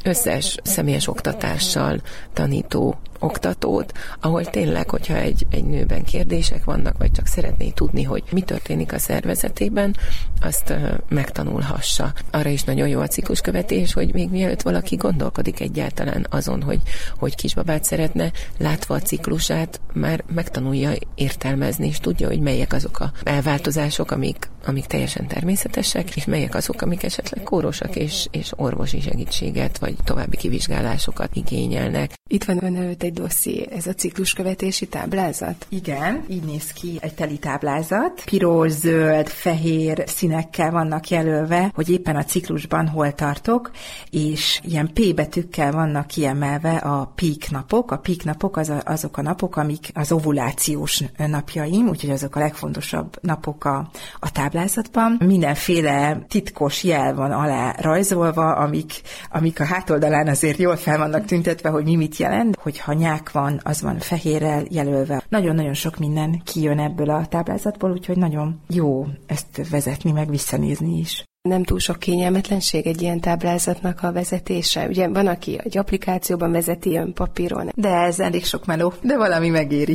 összes 0.04 0.56
személyes 0.62 1.08
oktatással 1.08 2.00
tanító 2.32 2.98
oktatót, 3.22 3.92
ahol 4.20 4.44
tényleg, 4.44 4.90
hogyha 4.90 5.14
egy, 5.14 5.46
egy 5.50 5.64
nőben 5.64 6.04
kérdések 6.04 6.64
vannak, 6.64 6.98
vagy 6.98 7.12
csak 7.12 7.26
szeretné 7.26 7.70
tudni, 7.70 8.02
hogy 8.02 8.22
mi 8.30 8.40
történik 8.40 8.92
a 8.92 8.98
szervezetében, 8.98 9.96
azt 10.40 10.74
megtanulhassa. 11.08 12.12
Arra 12.30 12.48
is 12.48 12.62
nagyon 12.62 12.88
jó 12.88 13.00
a 13.00 13.06
cikluskövetés, 13.06 13.92
hogy 13.92 14.12
még 14.12 14.30
mielőtt 14.30 14.62
valaki 14.62 14.96
gondolkodik 14.96 15.60
egyáltalán 15.60 16.26
azon, 16.30 16.62
hogy, 16.62 16.80
hogy 17.18 17.34
kisbabát 17.34 17.84
szeretne, 17.84 18.32
látva 18.58 18.94
a 18.94 19.00
ciklusát, 19.00 19.80
már 19.92 20.24
megtanulja 20.34 20.90
értelmezni, 21.14 21.86
és 21.86 21.98
tudja, 21.98 22.26
hogy 22.28 22.40
melyek 22.40 22.72
azok 22.72 23.00
a 23.00 23.12
elváltozások, 23.22 24.10
amik, 24.10 24.48
amik 24.64 24.86
teljesen 24.86 25.26
természetesek, 25.26 26.16
és 26.16 26.24
melyek 26.24 26.54
azok, 26.54 26.82
amik 26.82 27.02
esetleg 27.02 27.44
kórosak 27.44 27.96
és, 27.96 28.26
és 28.30 28.52
orvosi 28.56 29.00
segítséget, 29.00 29.78
vagy 29.78 29.96
további 30.04 30.36
kivizsgálásokat 30.36 31.36
igényelnek. 31.36 32.12
Itt 32.32 32.44
van 32.44 32.64
ön 32.64 32.76
előtt 32.76 33.02
egy 33.02 33.12
dosszi, 33.12 33.68
ez 33.70 33.86
a 33.86 33.92
cikluskövetési 33.92 34.86
táblázat? 34.86 35.66
Igen, 35.68 36.24
így 36.28 36.42
néz 36.42 36.72
ki 36.72 36.98
egy 37.00 37.14
teli 37.14 37.38
táblázat. 37.38 38.22
Piros, 38.24 38.70
zöld, 38.70 39.28
fehér 39.28 40.04
színekkel 40.06 40.70
vannak 40.70 41.08
jelölve, 41.08 41.70
hogy 41.74 41.90
éppen 41.90 42.16
a 42.16 42.24
ciklusban 42.24 42.88
hol 42.88 43.12
tartok, 43.12 43.70
és 44.10 44.60
ilyen 44.62 44.90
P 44.92 45.14
betűkkel 45.14 45.72
vannak 45.72 46.06
kiemelve 46.06 46.76
a 46.76 47.12
peak 47.14 47.50
napok. 47.50 47.90
A 47.90 47.96
peak 47.96 48.24
napok 48.24 48.56
az 48.56 48.68
a, 48.68 48.80
azok 48.84 49.16
a 49.16 49.22
napok, 49.22 49.56
amik 49.56 49.90
az 49.94 50.12
ovulációs 50.12 51.02
napjaim, 51.16 51.88
úgyhogy 51.88 52.10
azok 52.10 52.36
a 52.36 52.40
legfontosabb 52.40 53.18
napok 53.20 53.64
a, 53.64 53.90
a 54.18 54.32
táblázatban. 54.32 55.20
Mindenféle 55.24 56.24
titkos 56.28 56.84
jel 56.84 57.14
van 57.14 57.32
alá 57.32 57.74
rajzolva, 57.78 58.54
amik, 58.54 58.92
amik 59.30 59.60
a 59.60 59.64
hátoldalán 59.64 60.28
azért 60.28 60.58
jól 60.58 60.76
fel 60.76 60.98
vannak 60.98 61.24
tüntetve, 61.24 61.68
hogy 61.68 61.84
mi 61.84 61.96
mit 61.96 62.20
jelent. 62.22 62.56
Hogyha 62.56 62.92
nyák 62.92 63.30
van, 63.30 63.60
az 63.62 63.82
van 63.82 63.98
fehérrel 63.98 64.64
jelölve. 64.70 65.22
Nagyon-nagyon 65.28 65.74
sok 65.74 65.96
minden 65.98 66.42
kijön 66.44 66.78
ebből 66.78 67.10
a 67.10 67.26
táblázatból, 67.26 67.90
úgyhogy 67.90 68.16
nagyon 68.16 68.60
jó 68.68 69.06
ezt 69.26 69.68
vezetni, 69.70 70.12
meg 70.12 70.28
visszanézni 70.30 70.98
is. 70.98 71.24
Nem 71.48 71.64
túl 71.64 71.78
sok 71.78 71.98
kényelmetlenség 71.98 72.86
egy 72.86 73.02
ilyen 73.02 73.20
táblázatnak 73.20 74.02
a 74.02 74.12
vezetése. 74.12 74.86
Ugye 74.86 75.08
van, 75.08 75.26
aki 75.26 75.60
egy 75.64 75.78
applikációban 75.78 76.52
vezeti 76.52 76.96
ön 76.96 77.12
papíron. 77.12 77.70
De 77.74 77.88
ez 77.88 78.20
elég 78.20 78.44
sok 78.44 78.66
meló, 78.66 78.92
de 79.02 79.16
valami 79.16 79.48
megéri. 79.48 79.94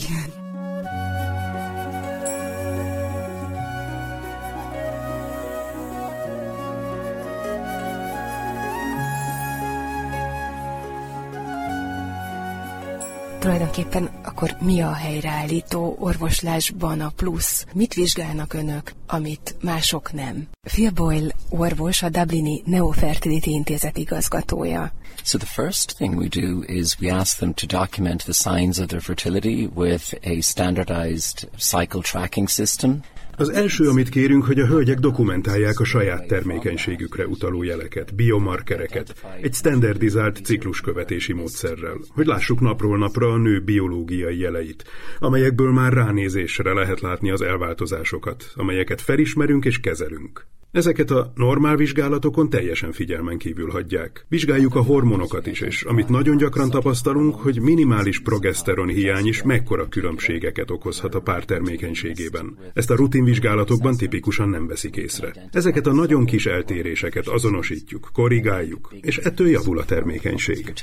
Tulajdonképpen 13.77 14.21
akkor 14.23 14.57
mi 14.61 14.81
a 14.81 14.93
helyreállító 14.93 15.95
orvoslásban 15.99 17.01
a 17.01 17.11
plusz? 17.15 17.65
Mit 17.73 17.93
vizsgálnak 17.93 18.53
önök, 18.53 18.93
amit 19.07 19.55
mások 19.61 20.13
nem? 20.13 20.47
Phil 20.63 20.91
Boyle 20.91 21.35
orvos, 21.49 22.01
a 22.01 22.09
Dublini 22.09 22.61
Neofertility 22.65 23.49
Intézet 23.49 23.97
igazgatója. 23.97 24.93
So 25.23 25.37
the 25.37 25.47
first 25.47 25.95
thing 25.97 26.15
we 26.15 26.27
do 26.27 26.61
is 26.61 26.99
we 26.99 27.11
ask 27.11 27.37
them 27.37 27.53
to 27.53 27.65
document 27.65 28.23
the 28.23 28.33
signs 28.33 28.79
of 28.79 28.87
their 28.87 29.01
fertility 29.01 29.69
with 29.75 30.13
a 30.23 30.41
standardized 30.41 31.47
cycle 31.57 32.01
tracking 32.01 32.49
system. 32.49 33.01
Az 33.39 33.49
első, 33.49 33.89
amit 33.89 34.09
kérünk, 34.09 34.45
hogy 34.45 34.59
a 34.59 34.65
hölgyek 34.65 34.99
dokumentálják 34.99 35.79
a 35.79 35.83
saját 35.83 36.27
termékenységükre 36.27 37.27
utaló 37.27 37.63
jeleket, 37.63 38.15
biomarkereket, 38.15 39.25
egy 39.41 39.53
standardizált 39.53 40.45
cikluskövetési 40.45 41.33
módszerrel, 41.33 41.97
hogy 42.09 42.25
lássuk 42.25 42.59
napról 42.59 42.97
napra 42.97 43.31
a 43.31 43.37
nő 43.37 43.59
biológiai 43.59 44.39
jeleit, 44.39 44.83
amelyekből 45.19 45.71
már 45.71 45.93
ránézésre 45.93 46.73
lehet 46.73 47.01
látni 47.01 47.31
az 47.31 47.41
elváltozásokat, 47.41 48.51
amelyeket 48.55 49.01
felismerünk 49.01 49.65
és 49.65 49.79
kezelünk. 49.79 50.47
Ezeket 50.71 51.11
a 51.11 51.31
normál 51.35 51.75
vizsgálatokon 51.75 52.49
teljesen 52.49 52.91
figyelmen 52.91 53.37
kívül 53.37 53.69
hagyják. 53.69 54.25
Vizsgáljuk 54.29 54.75
a 54.75 54.81
hormonokat 54.81 55.47
is, 55.47 55.61
és 55.61 55.83
amit 55.83 56.09
nagyon 56.09 56.37
gyakran 56.37 56.69
tapasztalunk, 56.69 57.35
hogy 57.35 57.61
minimális 57.61 58.19
progeszteron 58.19 58.87
hiány 58.87 59.25
is 59.25 59.43
mekkora 59.43 59.87
különbségeket 59.87 60.71
okozhat 60.71 61.15
a 61.15 61.19
pár 61.19 61.43
termékenységében. 61.43 62.57
Ezt 62.73 62.89
a 62.89 62.95
rutinvizsgálatokban 62.95 63.97
tipikusan 63.97 64.49
nem 64.49 64.67
veszik 64.67 64.95
észre. 64.95 65.49
Ezeket 65.51 65.87
a 65.87 65.93
nagyon 65.93 66.25
kis 66.25 66.45
eltéréseket 66.45 67.27
azonosítjuk, 67.27 68.09
korrigáljuk, 68.13 68.93
és 69.01 69.17
ettől 69.17 69.49
javul 69.49 69.79
a 69.79 69.85
termékenység. 69.85 70.73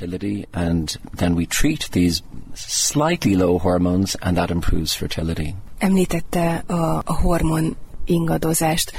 Említette 5.77 6.55
a, 6.67 7.01
a 7.05 7.13
hormon 7.21 7.75
ingadozást 8.05 8.91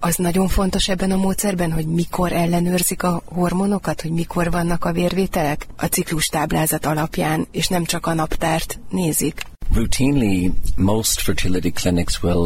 az 0.00 0.16
nagyon 0.16 0.48
fontos 0.48 0.88
ebben 0.88 1.10
a 1.10 1.16
módszerben, 1.16 1.72
hogy 1.72 1.86
mikor 1.86 2.32
ellenőrzik 2.32 3.02
a 3.02 3.22
hormonokat, 3.24 4.00
hogy 4.00 4.10
mikor 4.10 4.50
vannak 4.50 4.84
a 4.84 4.92
vérvételek 4.92 5.66
a 5.76 5.84
ciklus 5.84 6.26
táblázat 6.26 6.86
alapján, 6.86 7.46
és 7.50 7.68
nem 7.68 7.84
csak 7.84 8.06
a 8.06 8.14
naptárt 8.14 8.78
nézik. 8.90 9.49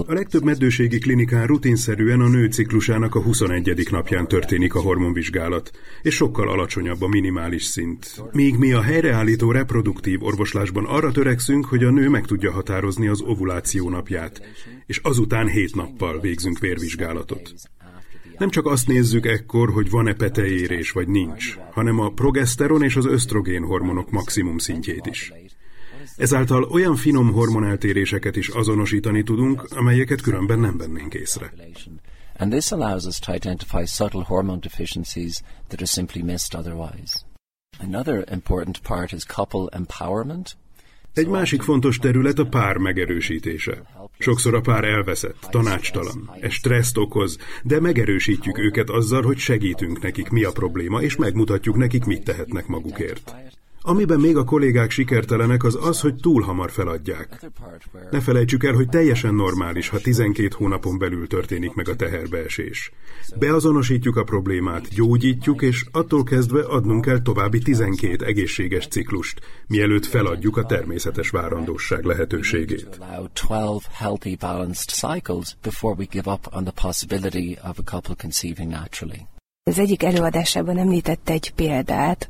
A 0.08 0.12
legtöbb 0.12 0.44
meddőségi 0.44 0.98
klinikán 0.98 1.46
rutinszerűen 1.46 2.20
a 2.20 2.28
nő 2.28 2.46
ciklusának 2.46 3.14
a 3.14 3.22
21. 3.22 3.88
napján 3.90 4.28
történik 4.28 4.74
a 4.74 4.80
hormonvizsgálat, 4.80 5.70
és 6.02 6.14
sokkal 6.14 6.48
alacsonyabb 6.48 7.02
a 7.02 7.08
minimális 7.08 7.64
szint. 7.64 8.22
Míg 8.32 8.56
mi 8.56 8.72
a 8.72 8.82
helyreállító 8.82 9.50
reproduktív 9.50 10.22
orvoslásban 10.22 10.84
arra 10.84 11.12
törekszünk, 11.12 11.64
hogy 11.64 11.84
a 11.84 11.90
nő 11.90 12.08
meg 12.08 12.26
tudja 12.26 12.52
határozni 12.52 13.06
az 13.06 13.20
ovuláció 13.20 13.90
napját, 13.90 14.40
és 14.86 14.98
azután 14.98 15.48
7 15.48 15.74
nappal 15.74 16.20
végzünk 16.20 16.58
vérvizsgálatot. 16.58 17.54
Nem 18.38 18.50
csak 18.50 18.66
azt 18.66 18.86
nézzük 18.86 19.26
ekkor, 19.26 19.70
hogy 19.70 19.90
van-e 19.90 20.14
peteérés 20.14 20.90
vagy 20.90 21.08
nincs, 21.08 21.58
hanem 21.72 21.98
a 21.98 22.10
progeszteron 22.10 22.82
és 22.82 22.96
az 22.96 23.06
ösztrogén 23.06 23.62
hormonok 23.62 24.10
maximum 24.10 24.58
szintjét 24.58 25.06
is. 25.06 25.32
Ezáltal 26.16 26.62
olyan 26.62 26.96
finom 26.96 27.32
hormoneltéréseket 27.32 28.36
is 28.36 28.48
azonosítani 28.48 29.22
tudunk, 29.22 29.64
amelyeket 29.70 30.20
különben 30.20 30.58
nem 30.58 30.76
vennénk 30.76 31.14
észre. 31.14 31.52
And 32.38 32.50
this 32.50 32.72
allows 32.72 33.04
us 33.04 33.18
to 33.18 33.34
identify 33.34 33.86
subtle 33.86 34.22
hormone 34.26 34.58
deficiencies 34.58 35.42
that 35.68 35.80
are 35.80 35.86
simply 35.86 36.22
missed 36.22 36.60
otherwise. 36.60 37.14
Another 37.78 38.24
important 38.32 38.78
part 38.78 39.12
is 39.12 39.24
couple 39.24 39.66
empowerment. 39.70 40.56
Egy 41.14 41.28
másik 41.28 41.62
fontos 41.62 41.98
terület 41.98 42.38
a 42.38 42.46
pár 42.46 42.76
megerősítése. 42.76 43.82
Sokszor 44.18 44.54
a 44.54 44.60
pár 44.60 44.84
elveszett, 44.84 45.46
tanácstalan, 45.50 46.30
ez 46.40 46.52
stresszt 46.52 46.96
okoz, 46.96 47.38
de 47.62 47.80
megerősítjük 47.80 48.58
őket 48.58 48.90
azzal, 48.90 49.22
hogy 49.22 49.38
segítünk 49.38 50.02
nekik, 50.02 50.28
mi 50.28 50.44
a 50.44 50.52
probléma, 50.52 51.02
és 51.02 51.16
megmutatjuk 51.16 51.76
nekik, 51.76 52.04
mit 52.04 52.24
tehetnek 52.24 52.66
magukért. 52.66 53.34
Amiben 53.86 54.20
még 54.20 54.36
a 54.36 54.44
kollégák 54.44 54.90
sikertelenek, 54.90 55.64
az 55.64 55.78
az, 55.80 56.00
hogy 56.00 56.14
túl 56.14 56.42
hamar 56.42 56.70
feladják. 56.70 57.50
Ne 58.10 58.20
felejtsük 58.20 58.64
el, 58.64 58.72
hogy 58.72 58.88
teljesen 58.88 59.34
normális, 59.34 59.88
ha 59.88 59.98
12 59.98 60.48
hónapon 60.56 60.98
belül 60.98 61.26
történik 61.26 61.74
meg 61.74 61.88
a 61.88 61.96
teherbeesés. 61.96 62.92
Beazonosítjuk 63.38 64.16
a 64.16 64.24
problémát, 64.24 64.88
gyógyítjuk, 64.88 65.62
és 65.62 65.84
attól 65.92 66.22
kezdve 66.22 66.62
adnunk 66.62 67.04
kell 67.04 67.22
további 67.22 67.58
12 67.58 68.24
egészséges 68.24 68.86
ciklust, 68.86 69.40
mielőtt 69.66 70.06
feladjuk 70.06 70.56
a 70.56 70.64
természetes 70.64 71.30
várandóság 71.30 72.04
lehetőségét. 72.04 72.98
Az 79.66 79.78
egyik 79.78 80.02
előadásában 80.02 80.78
említette 80.78 81.32
egy 81.32 81.52
példát. 81.54 82.28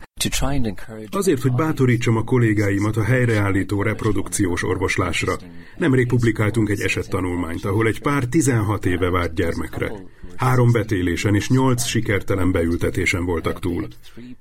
Azért, 1.11 1.43
hogy 1.43 1.53
bátorítsam 1.53 2.17
a 2.17 2.25
kollégáimat 2.25 2.97
a 2.97 3.05
helyreállító 3.05 3.83
reprodukciós 3.83 4.63
orvoslásra, 4.63 5.37
nemrég 5.77 6.07
publikáltunk 6.07 6.69
egy 6.69 6.81
esettanulmányt, 6.81 7.65
ahol 7.65 7.87
egy 7.87 8.01
pár 8.01 8.25
16 8.25 8.87
éve 8.87 9.11
várt 9.11 9.35
gyermekre. 9.35 9.93
Három 10.37 10.73
betélésen 10.73 11.35
és 11.35 11.49
nyolc 11.49 11.85
sikertelen 11.85 12.53
beültetésen 12.53 13.25
voltak 13.25 13.61
túl, 13.61 13.89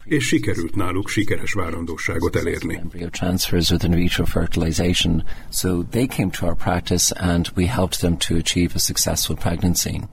és 0.03 0.27
sikerült 0.27 0.75
náluk 0.75 1.09
sikeres 1.09 1.53
várandóságot 1.53 2.35
elérni. 2.35 2.81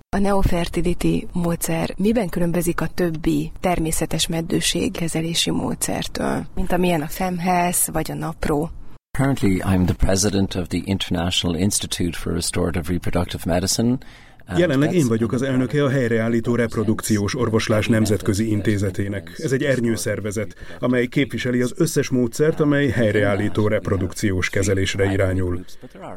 A 0.08 0.18
neofertility 0.18 1.26
módszer 1.32 1.94
miben 1.96 2.28
különbözik 2.28 2.80
a 2.80 2.86
többi 2.86 3.52
természetes 3.60 4.26
meddőség 4.26 4.92
kezelési 4.92 5.49
módszertől, 5.52 6.46
mint 6.54 6.72
amilyen 6.72 7.02
a 7.02 7.06
FEMHES 7.06 7.86
vagy 7.92 8.10
a 8.10 8.14
NAPRO? 8.14 8.68
Currently, 9.18 9.60
I'm 9.64 9.84
the 9.84 10.06
president 10.06 10.54
of 10.54 10.68
the 10.68 10.82
International 10.84 11.56
Institute 11.56 12.16
for 12.16 12.32
Restorative 12.32 12.88
Reproductive 12.92 13.42
Medicine, 13.44 13.98
Jelenleg 14.56 14.94
én 14.94 15.06
vagyok 15.08 15.32
az 15.32 15.42
elnöke 15.42 15.84
a 15.84 15.88
Helyreállító 15.88 16.54
Reprodukciós 16.54 17.36
Orvoslás 17.36 17.88
Nemzetközi 17.88 18.50
Intézetének. 18.50 19.32
Ez 19.36 19.52
egy 19.52 19.62
ernyőszervezet, 19.62 20.54
amely 20.78 21.06
képviseli 21.06 21.60
az 21.60 21.72
összes 21.76 22.08
módszert, 22.08 22.60
amely 22.60 22.88
helyreállító 22.88 23.68
reprodukciós 23.68 24.50
kezelésre 24.50 25.12
irányul. 25.12 25.64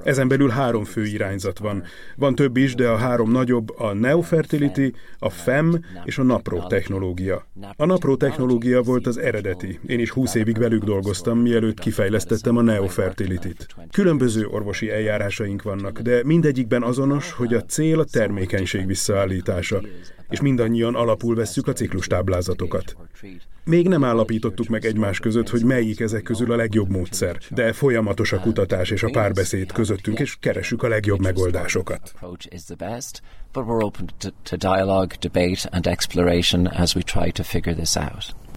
Ezen 0.04 0.28
belül 0.28 0.50
három 0.50 0.84
fő 0.84 1.06
irányzat 1.06 1.60
van. 1.60 1.84
Van 2.16 2.36
több 2.36 2.58
is, 2.58 2.76
de 2.76 2.88
a 2.88 2.98
három 2.98 3.32
nagyobb 3.32 3.80
a 3.80 3.94
Neofertility, 3.94 4.94
a 5.20 5.30
FEM 5.30 5.80
és 6.04 6.18
a 6.18 6.24
NAPRO 6.24 6.68
technológia. 6.68 7.48
A 7.76 7.86
NAPRO 7.86 8.16
technológia 8.16 8.82
volt 8.82 9.08
az 9.08 9.18
eredeti. 9.18 9.80
Én 9.88 10.00
is 10.00 10.10
20 10.10 10.36
évig 10.36 10.58
velük 10.58 10.84
dolgoztam, 10.84 11.40
mielőtt 11.40 11.80
kifejlesztettem 11.80 12.58
a 12.58 12.62
Neofertility-t. 12.62 13.68
Különböző 13.92 14.46
orvosi 14.46 14.92
eljárásaink 14.92 15.62
vannak, 15.62 16.00
de 16.00 16.22
mindegyikben 16.24 16.84
azonos, 16.84 17.32
hogy 17.32 17.54
a 17.54 17.62
cél 17.62 18.00
a 18.00 18.04
termékenység 18.24 18.86
visszaállítása, 18.86 19.82
és 20.30 20.42
mindannyian 20.42 20.96
alapul 20.96 21.36
vesszük 21.36 21.68
a 21.68 21.74
ciklustáblázatokat. 21.74 22.96
Még 23.66 23.88
nem 23.88 24.04
állapítottuk 24.04 24.68
meg 24.68 24.86
egymás 24.86 25.20
között, 25.20 25.50
hogy 25.50 25.64
melyik 25.64 26.00
ezek 26.00 26.24
közül 26.24 26.52
a 26.52 26.56
legjobb 26.56 26.90
módszer, 26.90 27.38
de 27.50 27.74
folyamatos 27.74 28.32
a 28.32 28.40
kutatás 28.40 28.90
és 28.90 29.04
a 29.04 29.10
párbeszéd 29.10 29.72
közöttünk, 29.72 30.20
és 30.20 30.38
keresünk 30.40 30.84
a 30.84 30.88
legjobb 30.88 31.22
megoldásokat. 31.22 32.14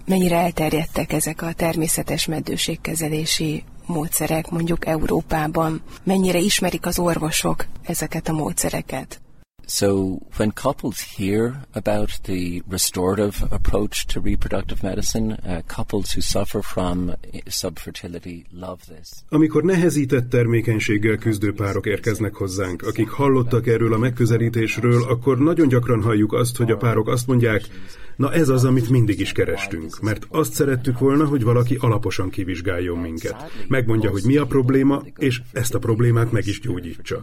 Mennyire 0.07 0.37
elterjedtek 0.37 1.13
ezek 1.13 1.43
a 1.43 1.53
természetes 1.53 2.27
meddőségkezelési 2.27 3.65
módszerek 3.87 4.51
mondjuk 4.51 4.87
Európában? 4.87 5.83
Mennyire 6.03 6.39
ismerik 6.39 6.87
az 6.87 6.99
orvosok 6.99 7.67
ezeket 7.83 8.29
a 8.29 8.33
módszereket? 8.33 9.21
So 9.69 10.21
when 10.37 10.53
couples 10.53 11.01
hear 11.01 11.65
about 11.75 12.11
the 12.23 12.63
restorative 12.69 13.43
approach 13.51 14.07
to 14.07 14.21
reproductive 14.21 14.83
medicine, 14.83 15.33
uh, 15.33 15.63
couples 15.67 16.13
who 16.13 16.21
suffer 16.21 16.63
from 16.63 17.17
subfertility 17.49 18.45
love 18.53 18.87
this. 18.87 19.11
Amikor 19.29 19.63
nehezített 19.63 20.29
termékenységgel 20.31 21.17
küzdő 21.17 21.53
párok 21.53 21.87
érkeznek 21.87 22.35
hozzánk, 22.35 22.83
akik 22.83 23.09
hallottak 23.09 23.67
erről 23.67 23.93
a 23.93 23.99
megközelítésről, 23.99 25.03
akkor 25.03 25.39
nagyon 25.39 25.69
gyakran 25.69 26.03
halljuk 26.03 26.33
azt, 26.33 26.57
hogy 26.57 26.71
a 26.71 26.77
párok 26.77 27.09
azt 27.09 27.27
mondják, 27.27 27.63
Na 28.17 28.33
ez 28.33 28.49
az, 28.49 28.65
amit 28.65 28.91
mindig 28.91 29.21
is 29.21 29.33
kerestünk, 29.33 30.01
mert 30.01 30.27
azt 30.29 30.53
szerettük 30.53 30.99
volna, 30.99 31.27
hogy 31.27 31.43
valaki 31.43 31.77
alaposan 31.81 32.31
kivizsgáljon 32.31 32.99
minket. 32.99 33.51
Megmondja, 33.69 34.11
hogy 34.11 34.23
mi 34.25 34.37
a 34.37 34.47
probléma, 34.47 35.03
és 35.17 35.41
ezt 35.53 35.75
a 35.75 35.79
problémát 35.79 36.33
meg 36.33 36.47
is 36.47 36.61
gyógyítsa. 36.61 37.23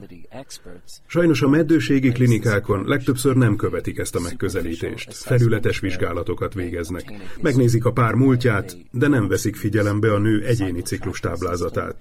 Sajnos 1.06 1.42
a 1.42 1.50
meddőségi 1.50 2.12
klinikákon 2.12 2.88
legtöbbször 2.88 3.36
nem 3.36 3.56
követik 3.56 3.98
ezt 3.98 4.16
a 4.16 4.20
megközelítést. 4.20 5.14
Felületes 5.14 5.80
vizsgálatokat 5.80 6.54
végeznek. 6.54 7.14
Megnézik 7.42 7.86
a 7.86 7.92
pár 7.92 8.14
múltját, 8.14 8.78
de 8.92 9.08
nem 9.08 9.28
veszik 9.28 9.56
figyelembe 9.56 10.14
a 10.14 10.18
nő 10.18 10.44
egyéni 10.46 10.82
ciklustáblázatát. 10.82 11.96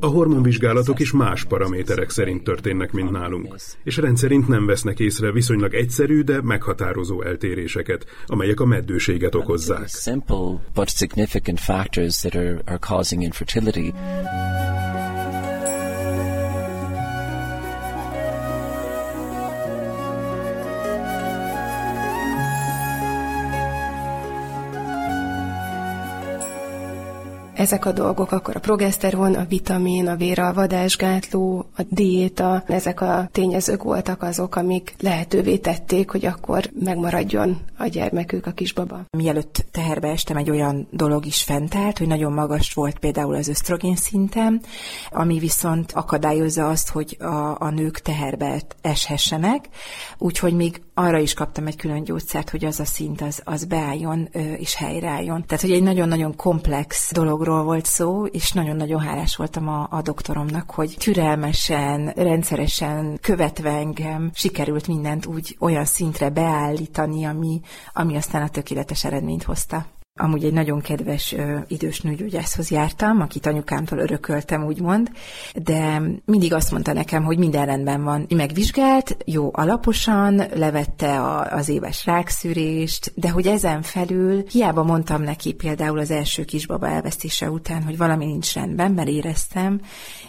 A 0.00 0.06
hormonvizsgálatok 0.06 1.00
is 1.00 1.12
más 1.12 1.44
paraméterek 1.44 2.10
szerint 2.10 2.44
történnek, 2.44 2.92
mint 2.92 3.10
nálunk, 3.10 3.54
és 3.84 3.96
rendszerint 3.96 4.48
nem 4.48 4.66
vesznek 4.66 4.98
észre 4.98 5.32
viszonylag 5.32 5.74
egyszerű, 5.74 6.22
de 6.22 6.42
meghatározó 6.42 7.22
eltéréseket, 7.22 8.06
amelyek 8.26 8.60
a 8.60 8.64
meddőséget 8.66 9.34
okozzák. 9.34 9.88
Ezek 27.56 27.84
a 27.84 27.92
dolgok, 27.92 28.32
akkor 28.32 28.56
a 28.56 28.60
progeszteron, 28.60 29.34
a 29.34 29.44
vitamin, 29.44 30.08
a 30.08 30.16
véralvadásgátló, 30.16 31.66
a 31.76 31.82
diéta, 31.88 32.64
ezek 32.66 33.00
a 33.00 33.28
tényezők 33.32 33.82
voltak 33.82 34.22
azok, 34.22 34.56
amik 34.56 34.94
lehetővé 35.00 35.56
tették, 35.56 36.10
hogy 36.10 36.26
akkor 36.26 36.70
megmaradjon 36.80 37.60
a 37.78 37.86
gyermekük, 37.86 38.46
a 38.46 38.50
kisbaba. 38.50 39.04
Mielőtt 39.10 39.66
teherbe 39.70 40.08
estem, 40.08 40.36
egy 40.36 40.50
olyan 40.50 40.86
dolog 40.90 41.26
is 41.26 41.42
fent 41.42 41.74
állt, 41.74 41.98
hogy 41.98 42.06
nagyon 42.06 42.32
magas 42.32 42.74
volt 42.74 42.98
például 42.98 43.34
az 43.34 43.48
ösztrogén 43.48 43.96
szintem, 43.96 44.60
ami 45.10 45.38
viszont 45.38 45.92
akadályozza 45.92 46.68
azt, 46.68 46.90
hogy 46.90 47.16
a, 47.20 47.56
a 47.60 47.70
nők 47.70 47.98
teherbe 47.98 48.60
eshessenek, 48.80 49.68
úgyhogy 50.18 50.52
még 50.52 50.80
arra 50.94 51.18
is 51.18 51.34
kaptam 51.34 51.66
egy 51.66 51.76
külön 51.76 52.04
gyógyszert, 52.04 52.50
hogy 52.50 52.64
az 52.64 52.80
a 52.80 52.84
szint 52.84 53.20
az, 53.20 53.40
az 53.44 53.64
beálljon 53.64 54.28
és 54.58 54.74
helyreálljon. 54.74 55.44
Tehát, 55.46 55.62
hogy 55.62 55.72
egy 55.72 55.82
nagyon-nagyon 55.82 56.36
komplex 56.36 57.12
dologról 57.46 57.74
volt 57.74 57.84
szó, 57.84 58.26
és 58.26 58.52
nagyon-nagyon 58.52 59.00
hálás 59.00 59.36
voltam 59.36 59.68
a, 59.68 59.86
a 59.90 60.02
doktoromnak, 60.02 60.70
hogy 60.70 60.94
türelmesen, 60.98 62.12
rendszeresen 62.16 63.18
követve 63.20 63.70
engem 63.70 64.30
sikerült 64.34 64.86
mindent 64.86 65.26
úgy 65.26 65.56
olyan 65.60 65.84
szintre 65.84 66.30
beállítani, 66.30 67.24
ami, 67.24 67.60
ami 67.92 68.16
aztán 68.16 68.42
a 68.42 68.48
tökéletes 68.48 69.04
eredményt 69.04 69.42
hozta. 69.42 69.86
Amúgy 70.18 70.44
egy 70.44 70.52
nagyon 70.52 70.80
kedves 70.80 71.32
ö, 71.32 71.58
idős 71.66 72.00
nőgyógyászhoz 72.00 72.70
jártam, 72.70 73.20
akit 73.20 73.46
anyukámtól 73.46 73.98
örököltem, 73.98 74.64
úgymond, 74.64 75.10
de 75.54 76.02
mindig 76.24 76.52
azt 76.52 76.70
mondta 76.70 76.92
nekem, 76.92 77.24
hogy 77.24 77.38
minden 77.38 77.66
rendben 77.66 78.04
van. 78.04 78.26
Megvizsgált, 78.34 79.16
jó 79.24 79.50
alaposan, 79.52 80.42
levette 80.54 81.20
a, 81.20 81.52
az 81.52 81.68
éves 81.68 82.06
rákszűrést, 82.06 83.12
de 83.14 83.30
hogy 83.30 83.46
ezen 83.46 83.82
felül 83.82 84.44
hiába 84.50 84.82
mondtam 84.82 85.22
neki 85.22 85.52
például 85.52 85.98
az 85.98 86.10
első 86.10 86.44
kisbaba 86.44 86.88
elvesztése 86.88 87.50
után, 87.50 87.82
hogy 87.82 87.96
valami 87.96 88.24
nincs 88.24 88.54
rendben, 88.54 88.92
mert 88.92 89.08
éreztem, 89.08 89.80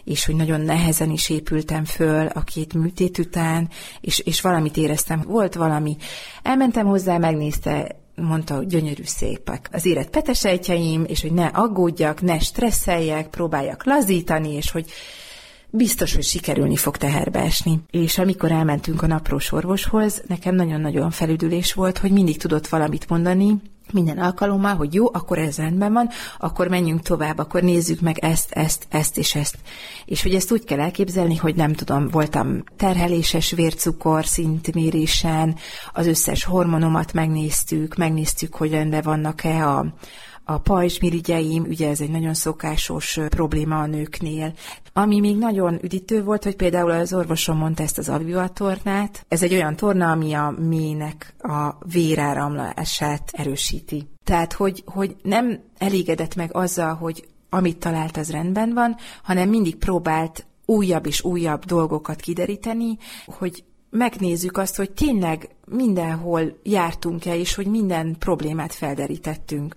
és 0.04 0.26
hogy 0.26 0.36
nagyon 0.36 0.62
nehezen 0.62 1.10
is 1.10 1.30
épültem 1.30 1.86
föl 1.86 2.28
a 2.28 2.41
két 2.41 2.73
műtét 2.73 3.17
után, 3.17 3.69
és, 4.02 4.19
és 4.19 4.41
valamit 4.41 4.78
éreztem, 4.78 5.21
volt 5.28 5.56
valami. 5.56 5.97
Elmentem 6.43 6.86
hozzá, 6.86 7.17
megnézte, 7.17 8.06
mondta, 8.22 8.56
hogy 8.56 8.68
gyönyörű 8.68 9.04
szépek 9.04 9.70
az 9.72 9.86
élet 9.86 10.10
petesejtjeim, 10.10 11.04
és 11.08 11.22
hogy 11.22 11.34
ne 11.34 11.46
aggódjak, 11.46 12.22
ne 12.22 12.40
stresszeljek, 12.40 13.28
próbáljak 13.28 13.86
lazítani, 13.86 14.54
és 14.54 14.72
hogy 14.72 14.86
biztos, 15.70 16.16
hogy 16.16 16.24
sikerülni 16.24 16.76
fog 16.76 16.98
teherbe 16.98 17.40
esni. 17.40 17.80
És 17.92 18.18
amikor 18.18 18.52
elmentünk 18.52 19.02
a 19.02 19.08
naprós 19.08 19.52
orvoshoz, 19.52 20.24
nekem 20.28 20.56
nagyon-nagyon 20.56 21.12
felüdülés 21.12 21.74
volt, 21.74 21.98
hogy 21.98 22.12
mindig 22.12 22.38
tudott 22.38 22.68
valamit 22.68 23.10
mondani, 23.10 23.62
minden 23.93 24.17
alkalommal, 24.17 24.76
hogy 24.76 24.93
jó, 24.93 25.06
akkor 25.13 25.38
ez 25.38 25.58
rendben 25.58 25.93
van, 25.93 26.10
akkor 26.39 26.67
menjünk 26.67 27.02
tovább, 27.02 27.38
akkor 27.38 27.62
nézzük 27.62 28.00
meg 28.00 28.17
ezt, 28.17 28.52
ezt, 28.52 28.88
ezt 28.89 29.17
és 29.17 29.36
ezt. 29.36 29.58
És 30.06 30.21
hogy 30.21 30.36
ezt 30.36 30.52
úgy 30.52 30.63
kell 30.63 30.80
elképzelni, 30.80 31.36
hogy 31.36 31.56
nem 31.56 31.73
tudom, 31.73 32.08
voltam 32.08 32.63
terheléses 32.78 33.52
vércukor 33.52 34.26
szintmérésen, 34.26 35.56
az 35.93 36.08
összes 36.08 36.43
hormonomat 36.43 37.13
megnéztük, 37.13 37.95
megnéztük, 37.95 38.56
hogy 38.56 38.71
rendben 38.71 39.02
vannak-e 39.02 39.67
a, 39.67 39.86
a 40.50 40.58
pajzsmirigyeim, 40.58 41.64
ugye 41.64 41.90
ez 41.90 42.02
egy 42.02 42.10
nagyon 42.10 42.34
szokásos 42.34 43.20
probléma 43.30 43.80
a 43.80 43.86
nőknél. 43.86 44.54
Ami 44.94 45.20
még 45.20 45.38
nagyon 45.38 45.80
üdítő 45.82 46.24
volt, 46.24 46.44
hogy 46.44 46.56
például 46.56 46.92
az 46.92 47.14
orvosom 47.14 47.58
mondta 47.58 47.84
ezt 47.84 47.98
az 47.98 48.10
avivatornát. 48.10 49.26
Ez 49.28 49.44
egy 49.44 49.54
olyan 49.54 49.76
torna, 49.76 50.12
ami 50.12 50.34
a 50.34 50.56
mének 50.60 51.34
a 51.38 51.78
véráramlását 51.92 53.30
erősíti. 53.32 54.08
Tehát, 54.24 54.54
hogy, 54.54 54.84
hogy 54.86 55.16
nem 55.22 55.60
elégedett 55.78 56.36
meg 56.36 56.56
azzal, 56.56 56.94
hogy 56.94 57.28
amit 57.50 57.78
talált, 57.78 58.18
az 58.18 58.32
rendben 58.32 58.74
van, 58.74 58.96
hanem 59.24 59.50
mindig 59.50 59.76
próbált 59.76 60.46
újabb 60.66 61.06
és 61.06 61.24
újabb 61.24 61.66
dolgokat 61.66 62.20
kideríteni, 62.20 62.98
hogy 63.26 63.64
megnézzük 63.90 64.58
azt, 64.58 64.76
hogy 64.76 64.92
tényleg 64.92 65.50
mindenhol 65.66 66.60
jártunk-e, 66.64 67.36
és 67.36 67.56
hogy 67.56 67.68
minden 67.68 68.16
problémát 68.20 68.74
felderítettünk. 68.74 69.76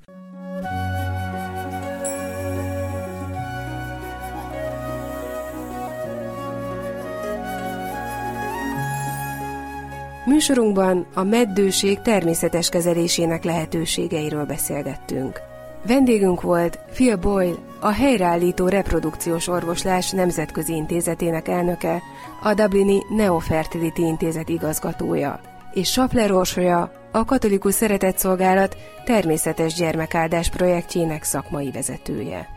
Műsorunkban 10.30 11.06
a 11.14 11.22
meddőség 11.22 12.00
természetes 12.00 12.68
kezelésének 12.68 13.44
lehetőségeiről 13.44 14.44
beszélgettünk. 14.44 15.40
Vendégünk 15.86 16.40
volt 16.40 16.78
Phil 16.92 17.16
Boyle, 17.16 17.54
a 17.80 17.90
helyreállító 17.90 18.68
reprodukciós 18.68 19.48
orvoslás 19.48 20.10
nemzetközi 20.10 20.74
intézetének 20.74 21.48
elnöke, 21.48 22.02
a 22.42 22.54
Dublini 22.54 23.02
Neofertility 23.16 23.98
Intézet 23.98 24.48
igazgatója, 24.48 25.40
és 25.72 25.90
Sapler 25.90 26.32
Orsolya, 26.32 26.99
a 27.12 27.24
Katolikus 27.24 27.74
Szeretetszolgálat 27.74 28.76
természetes 29.04 29.74
gyermekáldás 29.74 30.50
projektjének 30.50 31.22
szakmai 31.22 31.70
vezetője. 31.70 32.48